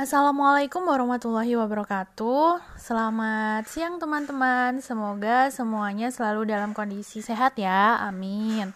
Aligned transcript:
Assalamualaikum 0.00 0.88
warahmatullahi 0.88 1.60
wabarakatuh. 1.60 2.56
Selamat 2.80 3.68
siang 3.68 4.00
teman-teman. 4.00 4.80
Semoga 4.80 5.52
semuanya 5.52 6.08
selalu 6.08 6.48
dalam 6.48 6.72
kondisi 6.72 7.20
sehat 7.20 7.60
ya. 7.60 8.00
Amin. 8.08 8.72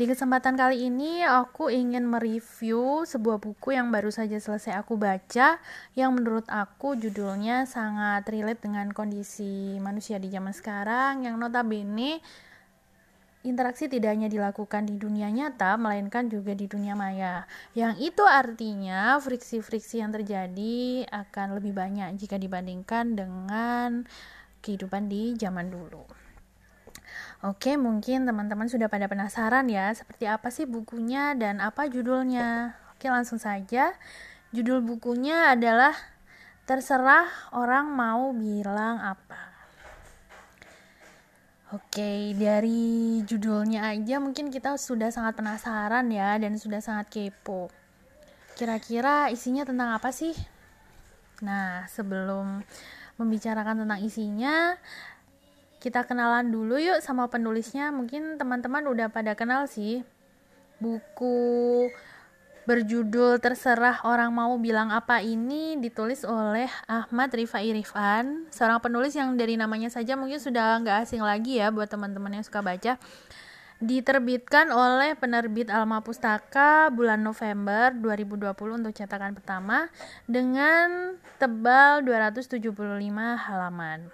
Di 0.00 0.08
kesempatan 0.08 0.56
kali 0.56 0.88
ini 0.88 1.20
aku 1.28 1.68
ingin 1.68 2.08
mereview 2.08 3.04
sebuah 3.04 3.36
buku 3.36 3.76
yang 3.76 3.92
baru 3.92 4.08
saja 4.08 4.40
selesai 4.40 4.80
aku 4.80 4.96
baca 4.96 5.60
yang 5.92 6.16
menurut 6.16 6.48
aku 6.48 6.96
judulnya 6.96 7.68
sangat 7.68 8.24
relate 8.32 8.64
dengan 8.64 8.88
kondisi 8.96 9.76
manusia 9.76 10.16
di 10.16 10.32
zaman 10.32 10.56
sekarang 10.56 11.28
yang 11.28 11.36
notabene 11.36 12.24
interaksi 13.40 13.88
tidak 13.88 14.12
hanya 14.12 14.28
dilakukan 14.28 14.84
di 14.84 15.00
dunia 15.00 15.32
nyata, 15.32 15.80
melainkan 15.80 16.28
juga 16.28 16.52
di 16.52 16.68
dunia 16.68 16.92
maya. 16.92 17.48
Yang 17.72 18.12
itu 18.12 18.24
artinya 18.24 19.16
friksi-friksi 19.16 20.04
yang 20.04 20.12
terjadi 20.12 21.08
akan 21.08 21.56
lebih 21.56 21.72
banyak 21.72 22.20
jika 22.20 22.36
dibandingkan 22.36 23.16
dengan 23.16 24.04
kehidupan 24.60 25.08
di 25.08 25.32
zaman 25.40 25.72
dulu. 25.72 26.04
Oke, 27.40 27.80
mungkin 27.80 28.28
teman-teman 28.28 28.68
sudah 28.68 28.92
pada 28.92 29.08
penasaran 29.08 29.64
ya, 29.72 29.88
seperti 29.96 30.28
apa 30.28 30.52
sih 30.52 30.68
bukunya 30.68 31.32
dan 31.32 31.64
apa 31.64 31.88
judulnya. 31.88 32.76
Oke, 32.92 33.08
langsung 33.08 33.40
saja. 33.40 33.96
Judul 34.52 34.84
bukunya 34.84 35.56
adalah 35.56 35.96
Terserah 36.68 37.56
Orang 37.56 37.96
Mau 37.96 38.36
Bilang 38.36 39.00
Apa. 39.00 39.49
Oke, 41.70 42.34
dari 42.34 43.22
judulnya 43.22 43.94
aja 43.94 44.18
mungkin 44.18 44.50
kita 44.50 44.74
sudah 44.74 45.14
sangat 45.14 45.38
penasaran 45.38 46.10
ya 46.10 46.34
dan 46.34 46.58
sudah 46.58 46.82
sangat 46.82 47.06
kepo. 47.14 47.70
Kira-kira 48.58 49.30
isinya 49.30 49.62
tentang 49.62 49.94
apa 49.94 50.10
sih? 50.10 50.34
Nah, 51.46 51.86
sebelum 51.86 52.66
membicarakan 53.22 53.86
tentang 53.86 54.02
isinya, 54.02 54.74
kita 55.78 56.02
kenalan 56.10 56.50
dulu 56.50 56.74
yuk 56.74 56.98
sama 57.06 57.30
penulisnya. 57.30 57.94
Mungkin 57.94 58.34
teman-teman 58.34 58.90
udah 58.90 59.06
pada 59.06 59.38
kenal 59.38 59.70
sih 59.70 60.02
buku 60.82 61.86
berjudul 62.70 63.42
Terserah 63.42 63.98
Orang 64.06 64.30
Mau 64.30 64.54
Bilang 64.62 64.94
Apa 64.94 65.18
ini 65.18 65.74
ditulis 65.82 66.22
oleh 66.22 66.70
Ahmad 66.86 67.34
Rifai 67.34 67.74
Rifan, 67.74 68.46
seorang 68.54 68.78
penulis 68.78 69.10
yang 69.18 69.34
dari 69.34 69.58
namanya 69.58 69.90
saja 69.90 70.14
mungkin 70.14 70.38
sudah 70.38 70.78
nggak 70.78 71.02
asing 71.02 71.18
lagi 71.18 71.58
ya 71.58 71.74
buat 71.74 71.90
teman-teman 71.90 72.38
yang 72.38 72.46
suka 72.46 72.62
baca. 72.62 72.94
Diterbitkan 73.82 74.70
oleh 74.70 75.18
penerbit 75.18 75.66
Alma 75.66 75.98
Pustaka 75.98 76.94
bulan 76.94 77.18
November 77.18 77.90
2020 77.90 78.54
untuk 78.78 78.94
cetakan 78.94 79.34
pertama 79.34 79.90
dengan 80.30 81.18
tebal 81.42 82.06
275 82.06 82.70
halaman. 83.50 84.06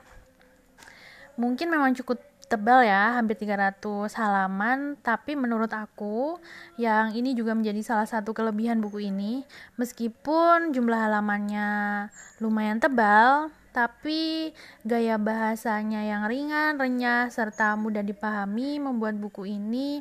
Mungkin 1.37 1.69
memang 1.69 1.93
cukup 1.93 2.25
tebal 2.47 2.87
ya, 2.87 3.19
hampir 3.19 3.35
300 3.35 3.83
halaman, 4.15 4.95
tapi 5.03 5.35
menurut 5.35 5.71
aku 5.75 6.39
yang 6.79 7.11
ini 7.13 7.35
juga 7.35 7.59
menjadi 7.59 7.83
salah 7.83 8.07
satu 8.07 8.31
kelebihan 8.31 8.79
buku 8.79 9.11
ini, 9.11 9.43
meskipun 9.75 10.71
jumlah 10.71 11.11
halamannya 11.11 11.69
lumayan 12.39 12.79
tebal, 12.79 13.51
tapi 13.75 14.55
gaya 14.87 15.19
bahasanya 15.19 16.07
yang 16.07 16.25
ringan, 16.31 16.79
renyah, 16.79 17.29
serta 17.29 17.75
mudah 17.75 18.07
dipahami 18.07 18.79
membuat 18.79 19.19
buku 19.19 19.51
ini 19.51 20.01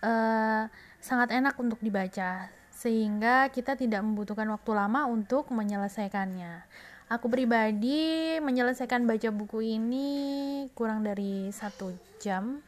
uh, 0.00 0.70
sangat 1.02 1.34
enak 1.34 1.58
untuk 1.58 1.82
dibaca, 1.82 2.48
sehingga 2.70 3.50
kita 3.50 3.74
tidak 3.74 4.00
membutuhkan 4.06 4.46
waktu 4.48 4.70
lama 4.72 5.10
untuk 5.10 5.50
menyelesaikannya 5.50 6.64
aku 7.10 7.26
pribadi 7.26 8.38
menyelesaikan 8.38 9.02
baca 9.02 9.28
buku 9.34 9.66
ini 9.76 10.08
kurang 10.78 11.02
dari 11.02 11.50
satu 11.50 11.90
jam 12.22 12.62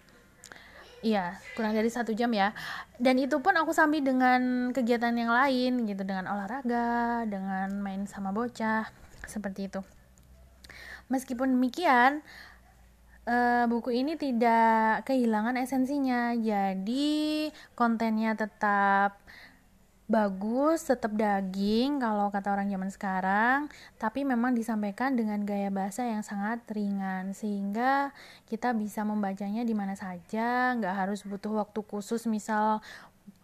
Iya, 1.02 1.34
kurang 1.58 1.74
dari 1.74 1.90
satu 1.90 2.14
jam 2.14 2.30
ya. 2.30 2.54
Dan 2.94 3.18
itu 3.18 3.42
pun 3.42 3.50
aku 3.58 3.74
sambil 3.74 4.06
dengan 4.06 4.70
kegiatan 4.70 5.10
yang 5.10 5.34
lain 5.34 5.82
gitu, 5.82 6.06
dengan 6.06 6.30
olahraga, 6.30 7.26
dengan 7.26 7.74
main 7.82 8.06
sama 8.06 8.30
bocah, 8.30 8.86
seperti 9.26 9.66
itu. 9.66 9.82
Meskipun 11.10 11.58
demikian, 11.58 12.22
uh, 13.26 13.66
buku 13.66 13.98
ini 13.98 14.14
tidak 14.14 15.02
kehilangan 15.02 15.58
esensinya, 15.58 16.38
jadi 16.38 17.50
kontennya 17.74 18.38
tetap 18.38 19.18
bagus, 20.10 20.84
tetap 20.84 21.14
daging 21.14 22.02
kalau 22.02 22.28
kata 22.28 22.52
orang 22.52 22.68
zaman 22.68 22.90
sekarang, 22.90 23.58
tapi 23.96 24.26
memang 24.26 24.52
disampaikan 24.52 25.14
dengan 25.16 25.40
gaya 25.46 25.72
bahasa 25.72 26.04
yang 26.04 26.20
sangat 26.20 26.62
ringan 26.74 27.32
sehingga 27.32 28.12
kita 28.50 28.76
bisa 28.76 29.06
membacanya 29.06 29.62
di 29.64 29.72
mana 29.72 29.96
saja, 29.96 30.76
nggak 30.76 30.94
harus 31.06 31.24
butuh 31.24 31.64
waktu 31.64 31.80
khusus 31.86 32.28
misal 32.28 32.82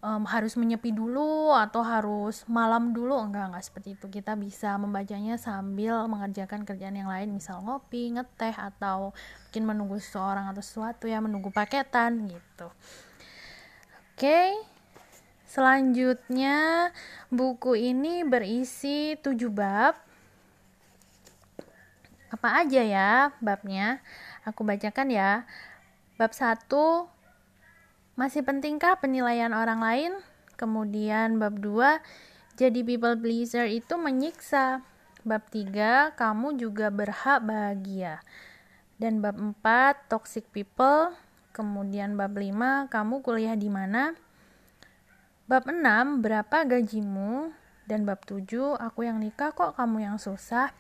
um, 0.03 0.23
harus 0.29 0.55
menyepi 0.55 0.95
dulu 0.95 1.51
atau 1.55 1.83
harus 1.83 2.47
malam 2.47 2.95
dulu 2.95 3.19
enggak 3.19 3.51
enggak 3.51 3.65
seperti 3.67 3.99
itu 3.99 4.07
kita 4.11 4.39
bisa 4.39 4.79
membacanya 4.79 5.39
sambil 5.41 6.07
mengerjakan 6.07 6.63
kerjaan 6.63 6.99
yang 6.99 7.11
lain 7.11 7.35
misal 7.35 7.63
ngopi 7.63 8.15
ngeteh 8.15 8.55
atau 8.55 9.15
mungkin 9.49 9.65
menunggu 9.65 9.97
seseorang 9.99 10.51
atau 10.51 10.63
sesuatu 10.63 11.11
ya 11.11 11.19
menunggu 11.19 11.51
paketan 11.51 12.31
gitu 12.31 12.69
oke 12.69 14.19
okay. 14.19 14.78
Selanjutnya, 15.49 16.93
buku 17.33 17.73
ini 17.73 18.21
berisi 18.21 19.17
tujuh 19.17 19.49
bab. 19.49 19.97
Apa 22.29 22.61
aja 22.61 22.85
ya 22.85 23.33
babnya? 23.41 24.05
Aku 24.45 24.61
bacakan 24.61 25.09
ya. 25.09 25.49
Bab 26.21 26.37
1, 26.37 26.69
masih 28.13 28.45
pentingkah 28.45 29.01
penilaian 29.01 29.57
orang 29.57 29.81
lain? 29.81 30.13
Kemudian 30.61 31.41
bab 31.41 31.57
2, 31.57 31.97
jadi 32.61 32.85
people 32.85 33.17
pleaser 33.17 33.73
itu 33.73 33.97
menyiksa. 33.97 34.85
Bab 35.25 35.49
3, 35.49 36.13
kamu 36.13 36.61
juga 36.61 36.93
berhak 36.93 37.41
bahagia. 37.41 38.21
Dan 39.01 39.25
bab 39.25 39.41
4, 39.41 40.13
toxic 40.13 40.45
people. 40.53 41.17
Kemudian 41.57 42.21
bab 42.21 42.37
5, 42.37 42.93
kamu 42.93 43.25
kuliah 43.25 43.57
di 43.57 43.73
mana? 43.73 44.13
Bab 45.49 45.65
6, 45.65 45.81
berapa 46.21 46.61
gajimu? 46.69 47.57
Dan 47.89 48.05
bab 48.05 48.21
7, 48.29 48.77
aku 48.77 49.09
yang 49.09 49.17
nikah 49.17 49.57
kok 49.57 49.81
kamu 49.81 50.05
yang 50.05 50.21
susah? 50.21 50.77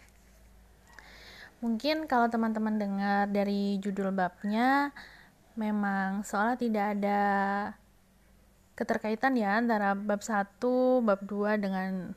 Mungkin 1.65 2.05
kalau 2.05 2.29
teman-teman 2.29 2.77
dengar 2.77 3.33
dari 3.33 3.81
judul 3.81 4.13
babnya, 4.13 4.93
memang 5.57 6.21
seolah 6.21 6.61
tidak 6.61 7.01
ada 7.01 7.21
keterkaitan 8.77 9.41
ya 9.41 9.57
antara 9.57 9.97
bab 9.97 10.21
1, 10.21 10.61
bab 11.01 11.25
2 11.25 11.65
dengan 11.65 12.13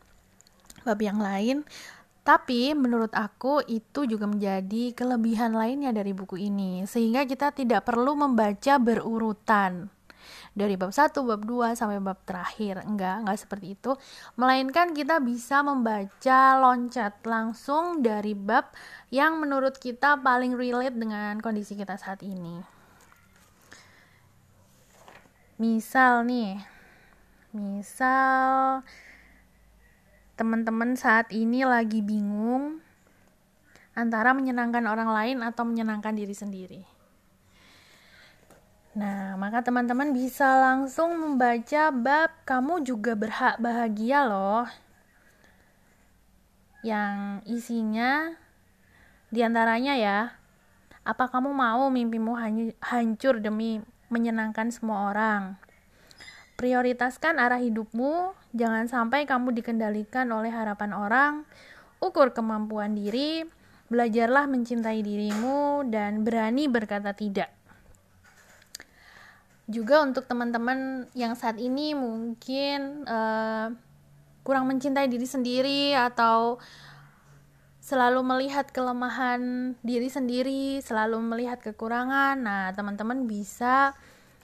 bab 0.84 1.00
yang 1.00 1.23
lain. 1.23 1.63
Tapi 2.28 2.75
menurut 2.75 3.16
aku 3.16 3.63
itu 3.63 4.03
juga 4.03 4.28
menjadi 4.28 4.91
kelebihan 4.91 5.56
lainnya 5.56 5.95
dari 5.95 6.11
buku 6.11 6.35
ini, 6.35 6.84
sehingga 6.84 7.23
kita 7.23 7.56
tidak 7.56 7.88
perlu 7.88 8.11
membaca 8.19 8.75
berurutan 8.75 9.88
dari 10.51 10.75
bab 10.75 10.91
1, 10.91 11.16
bab 11.23 11.41
2 11.47 11.79
sampai 11.79 12.03
bab 12.03 12.19
terakhir. 12.28 12.84
Enggak, 12.84 13.23
enggak 13.23 13.39
seperti 13.39 13.79
itu. 13.79 13.95
Melainkan 14.35 14.91
kita 14.91 15.23
bisa 15.23 15.63
membaca 15.63 16.41
loncat 16.59 17.23
langsung 17.23 18.03
dari 18.03 18.35
bab 18.35 18.75
yang 19.07 19.40
menurut 19.40 19.79
kita 19.79 20.19
paling 20.19 20.56
relate 20.59 20.95
dengan 20.95 21.40
kondisi 21.40 21.79
kita 21.79 21.95
saat 21.95 22.19
ini. 22.19 22.59
Misal 25.56 26.28
nih, 26.28 26.57
misal 27.56 28.81
teman-teman 30.35 30.97
saat 30.97 31.29
ini 31.31 31.64
lagi 31.64 32.02
bingung 32.02 32.81
antara 33.93 34.34
menyenangkan 34.34 34.84
orang 34.90 35.14
lain 35.14 35.37
atau 35.46 35.64
menyenangkan 35.64 36.17
diri 36.17 36.34
sendiri. 36.34 37.00
Nah, 38.91 39.40
maka 39.40 39.64
teman-teman 39.64 40.11
bisa 40.11 40.59
langsung 40.59 41.16
membaca 41.16 41.96
bab 41.96 42.28
kamu 42.43 42.84
juga 42.84 43.16
berhak 43.16 43.55
bahagia 43.55 44.28
loh. 44.28 44.67
Yang 46.84 47.40
isinya 47.47 48.35
di 49.32 49.40
antaranya 49.47 49.96
ya, 49.96 50.20
apa 51.08 51.32
kamu 51.32 51.55
mau 51.55 51.88
mimpimu 51.88 52.35
hancur 52.84 53.40
demi 53.40 53.79
menyenangkan 54.11 54.76
semua 54.76 55.08
orang? 55.16 55.55
Prioritaskan 56.59 57.40
arah 57.40 57.64
hidupmu, 57.64 58.35
jangan 58.52 58.91
sampai 58.91 59.23
kamu 59.23 59.55
dikendalikan 59.55 60.28
oleh 60.35 60.52
harapan 60.52 60.91
orang. 60.91 61.34
Ukur 62.03 62.35
kemampuan 62.35 62.99
diri, 62.99 63.47
belajarlah 63.87 64.52
mencintai 64.52 64.99
dirimu, 64.99 65.87
dan 65.87 66.28
berani 66.28 66.67
berkata 66.67 67.16
tidak 67.16 67.60
juga 69.72 70.03
untuk 70.03 70.28
teman-teman 70.28 71.08
yang 71.16 71.34
saat 71.34 71.56
ini 71.58 71.96
mungkin 71.96 73.08
uh, 73.08 73.72
kurang 74.44 74.68
mencintai 74.68 75.08
diri 75.08 75.26
sendiri 75.26 75.96
atau 75.96 76.59
selalu 77.82 78.22
melihat 78.22 78.70
kelemahan 78.70 79.73
diri 79.82 80.08
sendiri, 80.08 80.79
selalu 80.85 81.18
melihat 81.20 81.59
kekurangan. 81.59 82.38
Nah, 82.38 82.70
teman-teman 82.78 83.26
bisa 83.26 83.97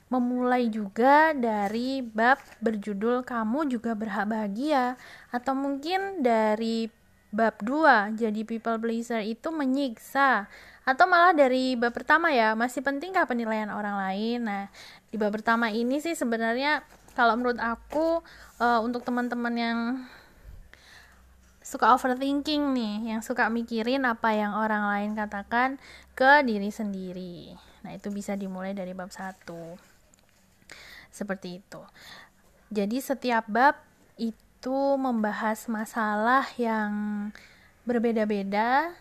memulai 0.08 0.72
juga 0.72 1.36
dari 1.36 2.00
bab 2.02 2.40
berjudul 2.64 3.22
kamu 3.22 3.70
juga 3.70 3.94
berhak 3.94 4.26
bahagia. 4.28 4.98
Atau 5.30 5.54
mungkin 5.54 6.26
dari 6.26 6.90
bab 7.30 7.60
2 7.62 8.18
jadi 8.18 8.42
people 8.48 8.82
pleaser 8.82 9.22
itu 9.22 9.54
menyiksa. 9.54 10.50
Atau 10.88 11.06
malah 11.06 11.36
dari 11.36 11.76
bab 11.76 11.92
pertama 11.92 12.32
ya 12.32 12.56
masih 12.56 12.80
pentingkah 12.80 13.28
penilaian 13.28 13.68
orang 13.70 14.00
lain? 14.00 14.48
Nah 14.48 14.64
di 15.08 15.16
bab 15.16 15.32
pertama 15.32 15.72
ini 15.72 16.04
sih 16.04 16.14
sebenarnya 16.14 16.84
kalau 17.18 17.34
menurut 17.34 17.58
aku 17.58 18.22
uh, 18.62 18.80
untuk 18.86 19.02
teman-teman 19.02 19.56
yang 19.58 19.80
suka 21.68 21.92
overthinking 21.92 22.72
nih, 22.72 23.12
yang 23.12 23.20
suka 23.20 23.52
mikirin 23.52 24.08
apa 24.08 24.32
yang 24.32 24.56
orang 24.56 24.88
lain 24.88 25.12
katakan 25.20 25.76
ke 26.16 26.46
diri 26.48 26.72
sendiri. 26.72 27.60
Nah, 27.84 27.92
itu 27.92 28.08
bisa 28.08 28.40
dimulai 28.40 28.72
dari 28.72 28.96
bab 28.96 29.12
1. 29.12 29.44
Seperti 31.12 31.60
itu. 31.60 31.82
Jadi 32.72 33.04
setiap 33.04 33.44
bab 33.52 33.76
itu 34.16 34.96
membahas 34.96 35.68
masalah 35.68 36.48
yang 36.56 36.92
berbeda-beda 37.84 38.92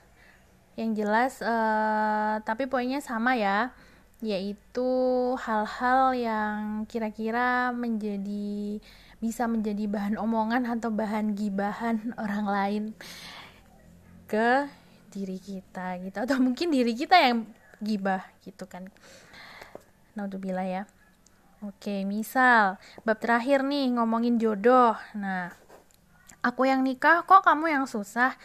yang 0.77 0.93
jelas 0.93 1.41
uh, 1.41 2.39
tapi 2.45 2.69
poinnya 2.69 3.01
sama 3.01 3.35
ya 3.35 3.73
yaitu 4.25 4.89
hal-hal 5.37 6.17
yang 6.17 6.89
kira-kira 6.89 7.69
menjadi 7.77 8.81
bisa 9.21 9.49
menjadi 9.49 9.85
bahan 9.89 10.17
omongan 10.17 10.65
atau 10.69 10.89
bahan 10.93 11.37
gibahan 11.37 12.01
orang 12.23 12.47
lain 12.47 12.85
ke 14.29 14.69
diri 15.13 15.41
kita 15.41 16.01
gitu. 16.01 16.17
Atau 16.25 16.41
mungkin 16.41 16.73
diri 16.73 16.93
kita 16.93 17.17
yang 17.17 17.49
gibah 17.81 18.25
gitu 18.45 18.65
kan. 18.65 18.89
Naudzubillah 20.17 20.69
ya. 20.69 20.83
Oke 21.65 22.05
misal 22.05 22.77
bab 23.05 23.17
terakhir 23.17 23.65
nih 23.65 23.97
ngomongin 23.97 24.37
jodoh. 24.37 24.97
Nah 25.17 25.53
aku 26.45 26.69
yang 26.69 26.85
nikah 26.85 27.25
kok 27.25 27.45
kamu 27.45 27.73
yang 27.73 27.85
susah? 27.89 28.37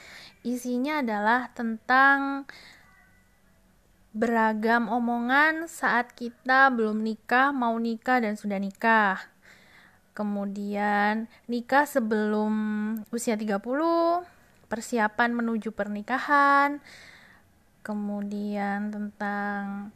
Isinya 0.41 1.03
adalah 1.03 1.51
tentang 1.51 2.47
beragam 4.11 4.91
omongan 4.91 5.71
saat 5.71 6.11
kita 6.11 6.67
belum 6.71 6.99
nikah, 6.99 7.55
mau 7.55 7.79
nikah 7.79 8.19
dan 8.19 8.35
sudah 8.35 8.59
nikah. 8.59 9.23
Kemudian 10.11 11.31
nikah 11.47 11.87
sebelum 11.87 12.51
usia 13.15 13.39
30, 13.39 13.63
persiapan 14.67 15.31
menuju 15.31 15.71
pernikahan, 15.71 16.83
kemudian 17.79 18.91
tentang 18.91 19.95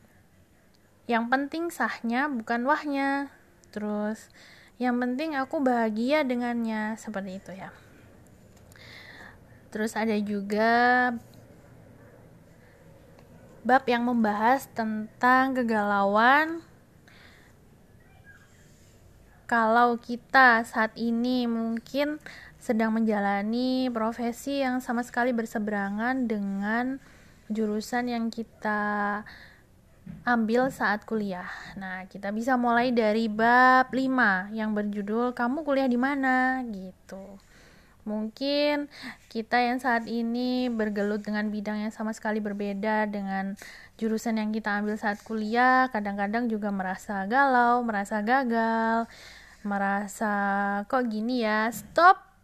yang 1.05 1.27
penting 1.27 1.67
sahnya 1.67 2.31
bukan 2.31 2.63
wahnya, 2.63 3.29
terus 3.75 4.31
yang 4.79 4.95
penting 4.99 5.35
aku 5.35 5.59
bahagia 5.59 6.23
dengannya, 6.23 6.95
seperti 6.95 7.43
itu 7.43 7.51
ya. 7.51 7.69
Terus 9.75 9.91
ada 9.99 10.15
juga 10.23 11.11
bab 13.65 13.81
yang 13.89 14.05
membahas 14.05 14.69
tentang 14.77 15.57
kegalauan 15.57 16.61
kalau 19.49 19.97
kita 19.97 20.61
saat 20.69 20.93
ini 20.93 21.49
mungkin 21.49 22.21
sedang 22.61 22.93
menjalani 22.93 23.89
profesi 23.89 24.61
yang 24.61 24.85
sama 24.85 25.01
sekali 25.01 25.33
berseberangan 25.33 26.29
dengan 26.29 27.01
jurusan 27.49 28.09
yang 28.09 28.29
kita 28.29 29.21
ambil 30.25 30.69
saat 30.69 31.01
kuliah. 31.05 31.49
Nah, 31.77 32.05
kita 32.05 32.29
bisa 32.29 32.57
mulai 32.57 32.93
dari 32.93 33.25
bab 33.25 33.89
5 33.89 34.53
yang 34.53 34.77
berjudul 34.77 35.33
kamu 35.33 35.65
kuliah 35.65 35.89
di 35.89 35.97
mana 35.97 36.61
gitu. 36.69 37.41
Mungkin 38.05 38.85
kita 39.33 39.57
yang 39.65 39.81
saat 39.81 40.05
ini 40.05 40.69
bergelut 40.69 41.25
dengan 41.25 41.49
bidang 41.49 41.81
yang 41.81 41.93
sama 41.93 42.13
sekali 42.13 42.37
berbeda 42.37 43.09
dengan 43.09 43.57
jurusan 43.97 44.37
yang 44.37 44.53
kita 44.53 44.77
ambil 44.77 44.93
saat 44.93 45.17
kuliah, 45.25 45.89
kadang-kadang 45.89 46.45
juga 46.45 46.69
merasa 46.69 47.25
galau, 47.25 47.81
merasa 47.81 48.21
gagal, 48.21 49.09
merasa 49.65 50.33
kok 50.85 51.09
gini 51.09 51.41
ya? 51.41 51.73
Stop 51.73 52.34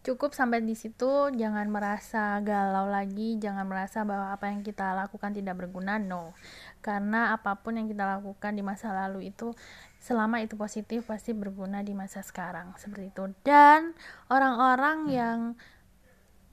cukup 0.00 0.32
sampai 0.32 0.64
di 0.64 0.72
situ 0.72 1.28
jangan 1.36 1.68
merasa 1.68 2.40
galau 2.40 2.88
lagi 2.88 3.36
jangan 3.36 3.68
merasa 3.68 4.00
bahwa 4.08 4.32
apa 4.32 4.48
yang 4.48 4.64
kita 4.64 4.96
lakukan 4.96 5.36
tidak 5.36 5.60
berguna 5.60 6.00
no. 6.00 6.32
Karena 6.80 7.36
apa 7.36 7.60
pun 7.60 7.76
yang 7.76 7.88
kita 7.88 8.08
lakukan 8.08 8.56
di 8.56 8.62
masa 8.64 8.96
lalu 8.96 9.28
itu 9.28 9.52
selama 10.00 10.40
itu 10.40 10.56
positif 10.56 11.04
pasti 11.04 11.36
berguna 11.36 11.84
di 11.84 11.92
masa 11.92 12.24
sekarang 12.24 12.72
seperti 12.80 13.12
itu. 13.12 13.24
Dan 13.44 13.92
orang-orang 14.32 14.98
yang 15.12 15.38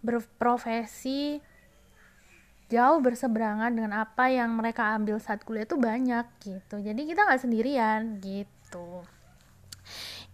berprofesi 0.03 1.39
jauh 2.67 2.99
berseberangan 2.99 3.71
dengan 3.71 4.03
apa 4.03 4.27
yang 4.27 4.51
mereka 4.59 4.91
ambil 4.91 5.23
saat 5.23 5.47
kuliah 5.47 5.63
itu 5.63 5.79
banyak 5.79 6.27
gitu. 6.43 6.83
Jadi 6.83 7.01
kita 7.07 7.23
nggak 7.23 7.41
sendirian 7.47 8.19
gitu 8.19 8.57
gitu. 8.67 9.07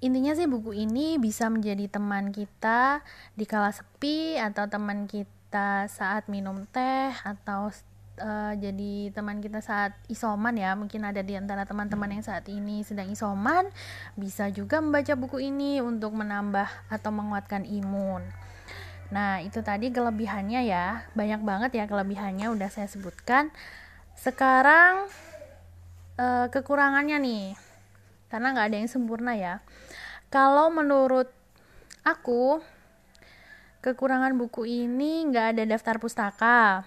Intinya 0.03 0.35
sih 0.35 0.51
buku 0.51 0.75
ini 0.75 1.15
bisa 1.15 1.47
menjadi 1.47 1.87
teman 1.87 2.35
kita 2.35 2.99
di 3.39 3.47
kala 3.47 3.71
sepi 3.71 4.35
atau 4.35 4.67
teman 4.67 5.07
kita 5.07 5.87
saat 5.87 6.27
minum 6.27 6.67
teh 6.67 7.15
atau 7.23 7.71
uh, 8.19 8.53
jadi 8.59 9.15
teman 9.15 9.39
kita 9.39 9.63
saat 9.63 9.95
isoman 10.11 10.59
ya. 10.59 10.75
Mungkin 10.75 11.07
ada 11.07 11.23
di 11.23 11.39
antara 11.39 11.63
teman-teman 11.63 12.19
yang 12.19 12.19
saat 12.19 12.43
ini 12.51 12.83
sedang 12.83 13.07
isoman 13.15 13.71
bisa 14.19 14.51
juga 14.51 14.83
membaca 14.83 15.15
buku 15.15 15.39
ini 15.39 15.79
untuk 15.79 16.11
menambah 16.19 16.67
atau 16.91 17.11
menguatkan 17.15 17.63
imun. 17.63 18.27
Nah 19.07 19.39
itu 19.39 19.63
tadi 19.63 19.87
kelebihannya 19.87 20.67
ya. 20.67 21.07
Banyak 21.15 21.47
banget 21.47 21.79
ya 21.79 21.87
kelebihannya 21.87 22.51
udah 22.51 22.67
saya 22.67 22.91
sebutkan. 22.91 23.55
Sekarang 24.19 25.07
uh, 26.19 26.51
kekurangannya 26.51 27.23
nih 27.23 27.72
karena 28.33 28.49
nggak 28.49 28.67
ada 28.73 28.77
yang 28.81 28.89
sempurna 28.89 29.37
ya. 29.37 29.61
Kalau 30.33 30.73
menurut 30.73 31.29
aku 32.01 32.57
kekurangan 33.85 34.33
buku 34.33 34.65
ini 34.65 35.29
nggak 35.29 35.53
ada 35.53 35.63
daftar 35.69 36.01
pustaka. 36.01 36.81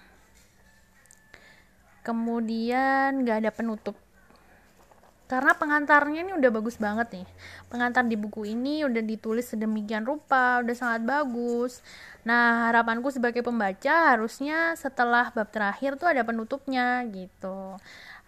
Kemudian 2.03 3.23
nggak 3.23 3.47
ada 3.47 3.51
penutup. 3.55 3.95
Karena 5.31 5.55
pengantarnya 5.55 6.27
ini 6.27 6.35
udah 6.35 6.51
bagus 6.51 6.75
banget 6.75 7.15
nih. 7.15 7.27
Pengantar 7.71 8.03
di 8.03 8.19
buku 8.19 8.43
ini 8.51 8.83
udah 8.83 9.03
ditulis 9.03 9.47
sedemikian 9.47 10.03
rupa 10.03 10.59
udah 10.59 10.75
sangat 10.75 11.07
bagus. 11.07 11.79
Nah 12.27 12.67
harapanku 12.67 13.07
sebagai 13.07 13.39
pembaca 13.39 14.11
harusnya 14.11 14.75
setelah 14.75 15.31
bab 15.31 15.47
terakhir 15.47 15.95
tuh 15.95 16.11
ada 16.11 16.27
penutupnya 16.27 17.07
gitu 17.07 17.79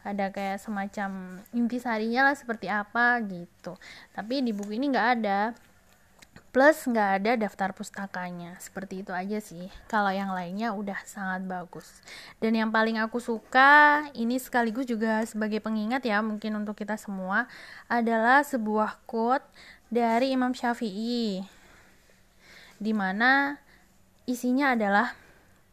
ada 0.04 0.32
kayak 0.32 0.64
semacam 0.64 1.42
intisarinya 1.52 2.32
lah 2.32 2.36
seperti 2.36 2.72
apa 2.72 3.20
gitu. 3.28 3.76
Tapi 4.16 4.40
di 4.40 4.56
buku 4.56 4.80
ini 4.80 4.92
nggak 4.92 5.10
ada. 5.20 5.52
Plus 6.50 6.82
nggak 6.90 7.10
ada 7.22 7.32
daftar 7.38 7.70
pustakanya. 7.78 8.58
Seperti 8.58 9.06
itu 9.06 9.14
aja 9.14 9.38
sih. 9.38 9.70
Kalau 9.86 10.10
yang 10.10 10.34
lainnya 10.34 10.74
udah 10.74 10.98
sangat 11.06 11.46
bagus. 11.46 12.02
Dan 12.42 12.58
yang 12.58 12.74
paling 12.74 12.98
aku 12.98 13.22
suka 13.22 14.08
ini 14.18 14.42
sekaligus 14.42 14.90
juga 14.90 15.22
sebagai 15.30 15.62
pengingat 15.62 16.02
ya 16.02 16.26
mungkin 16.26 16.58
untuk 16.58 16.74
kita 16.74 16.98
semua 16.98 17.46
adalah 17.86 18.42
sebuah 18.42 18.98
quote 19.06 19.46
dari 19.94 20.34
Imam 20.34 20.58
Syafi'i. 20.58 21.46
Di 22.82 22.94
mana 22.98 23.62
isinya 24.26 24.74
adalah 24.74 25.14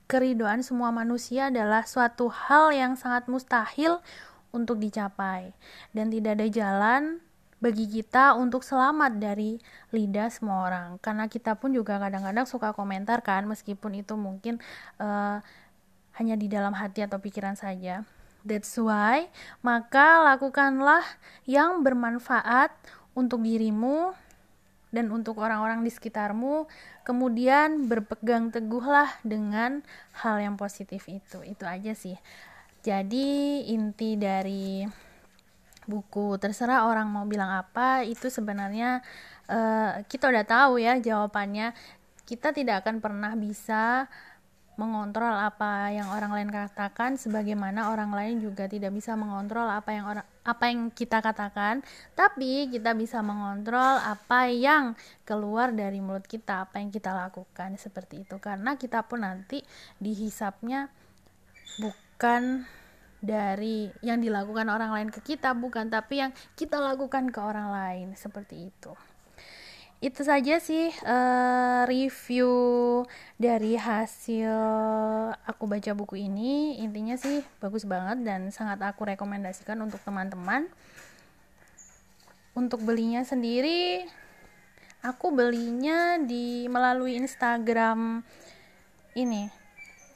keridoan 0.07 0.63
semua 0.63 0.95
manusia 0.95 1.51
adalah 1.51 1.83
suatu 1.87 2.31
hal 2.31 2.71
yang 2.75 2.95
sangat 2.95 3.27
mustahil 3.27 3.99
untuk 4.55 4.79
dicapai. 4.79 5.53
Dan 5.91 6.11
tidak 6.11 6.39
ada 6.41 6.47
jalan 6.49 7.03
bagi 7.59 7.89
kita 7.89 8.37
untuk 8.39 8.63
selamat 8.63 9.19
dari 9.19 9.59
lidah 9.91 10.31
semua 10.31 10.71
orang. 10.71 10.89
Karena 11.03 11.27
kita 11.27 11.59
pun 11.59 11.75
juga 11.75 11.99
kadang-kadang 11.99 12.47
suka 12.47 12.71
komentar 12.73 13.21
kan 13.25 13.45
meskipun 13.49 14.01
itu 14.01 14.15
mungkin 14.15 14.63
uh, 15.03 15.43
hanya 16.17 16.35
di 16.39 16.49
dalam 16.49 16.73
hati 16.73 17.05
atau 17.05 17.21
pikiran 17.21 17.59
saja. 17.59 18.07
That's 18.47 18.79
why 18.79 19.27
maka 19.61 20.23
lakukanlah 20.23 21.03
yang 21.51 21.83
bermanfaat 21.83 22.71
untuk 23.17 23.43
dirimu 23.43 24.15
dan 24.97 25.13
untuk 25.13 25.37
orang-orang 25.37 25.85
di 25.85 25.93
sekitarmu 25.93 26.65
kemudian 27.05 27.85
berpegang 27.85 28.49
teguhlah 28.49 29.13
dengan 29.21 29.85
hal 30.25 30.41
yang 30.41 30.57
positif 30.57 31.05
itu. 31.13 31.45
Itu 31.45 31.69
aja 31.69 31.93
sih. 31.93 32.17
Jadi 32.81 33.61
inti 33.77 34.17
dari 34.17 34.89
buku 35.87 36.41
terserah 36.41 36.89
orang 36.89 37.07
mau 37.07 37.29
bilang 37.29 37.53
apa 37.53 38.03
itu 38.03 38.27
sebenarnya 38.27 39.05
uh, 39.47 40.03
kita 40.09 40.33
udah 40.33 40.45
tahu 40.49 40.81
ya 40.81 40.97
jawabannya. 40.97 41.77
Kita 42.27 42.51
tidak 42.51 42.83
akan 42.83 42.99
pernah 42.99 43.39
bisa 43.39 44.11
mengontrol 44.77 45.33
apa 45.33 45.89
yang 45.89 46.13
orang 46.13 46.37
lain 46.37 46.51
katakan 46.53 47.17
sebagaimana 47.17 47.89
orang 47.89 48.13
lain 48.13 48.45
juga 48.45 48.69
tidak 48.69 48.93
bisa 48.93 49.17
mengontrol 49.17 49.65
apa 49.73 49.91
yang 49.97 50.05
orang 50.05 50.27
apa 50.47 50.71
yang 50.71 50.95
kita 50.95 51.19
katakan 51.19 51.83
tapi 52.15 52.71
kita 52.71 52.95
bisa 52.95 53.19
mengontrol 53.21 53.99
apa 53.99 54.47
yang 54.47 54.95
keluar 55.27 55.75
dari 55.75 55.99
mulut 55.99 56.25
kita 56.25 56.71
apa 56.71 56.79
yang 56.79 56.95
kita 56.95 57.11
lakukan 57.11 57.75
seperti 57.75 58.23
itu. 58.23 58.39
Karena 58.39 58.79
kita 58.79 59.03
pun 59.03 59.27
nanti 59.27 59.61
dihisapnya 59.99 60.87
bukan 61.83 62.65
dari 63.19 63.91
yang 64.07 64.23
dilakukan 64.23 64.71
orang 64.71 64.95
lain 64.95 65.11
ke 65.11 65.35
kita 65.35 65.57
bukan 65.57 65.91
tapi 65.91 66.23
yang 66.23 66.31
kita 66.55 66.79
lakukan 66.79 67.33
ke 67.33 67.41
orang 67.43 67.73
lain 67.75 68.09
seperti 68.15 68.71
itu 68.71 68.93
itu 70.05 70.21
saja 70.21 70.61
sih 70.61 70.93
uh, 71.09 71.89
review 71.89 72.53
dari 73.41 73.81
hasil 73.81 74.53
aku 75.49 75.65
baca 75.65 75.97
buku 75.97 76.21
ini. 76.21 76.77
Intinya 76.85 77.17
sih 77.17 77.41
bagus 77.65 77.89
banget 77.89 78.21
dan 78.21 78.53
sangat 78.53 78.77
aku 78.85 79.09
rekomendasikan 79.09 79.81
untuk 79.81 80.05
teman-teman. 80.05 80.69
Untuk 82.53 82.85
belinya 82.85 83.25
sendiri 83.25 84.05
aku 85.01 85.33
belinya 85.33 86.21
di 86.21 86.69
melalui 86.69 87.17
Instagram 87.17 88.21
ini. 89.17 89.49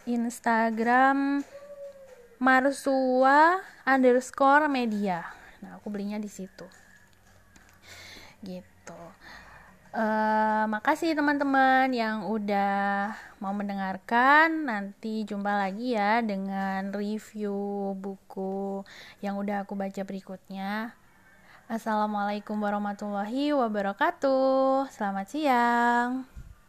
Instagram 0.05 1.41
Marsua 2.41 3.61
underscore 3.89 4.69
media. 4.69 5.25
Nah 5.65 5.81
aku 5.81 5.89
belinya 5.89 6.21
di 6.21 6.29
situ. 6.29 6.69
Gitu 8.45 9.01
Uh, 9.91 10.71
makasih 10.71 11.19
teman-teman 11.19 11.91
yang 11.91 12.31
udah 12.31 13.11
mau 13.43 13.51
mendengarkan. 13.51 14.71
Nanti 14.71 15.27
jumpa 15.27 15.51
lagi 15.67 15.99
ya 15.99 16.23
dengan 16.23 16.95
review 16.95 17.91
buku 17.99 18.87
yang 19.19 19.35
udah 19.35 19.67
aku 19.67 19.75
baca 19.75 20.03
berikutnya. 20.07 20.95
Assalamualaikum 21.67 22.55
warahmatullahi 22.63 23.51
wabarakatuh. 23.51 24.87
Selamat 24.95 25.27
siang. 25.27 26.40